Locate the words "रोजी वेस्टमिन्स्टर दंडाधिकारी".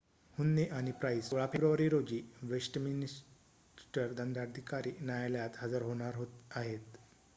1.89-4.95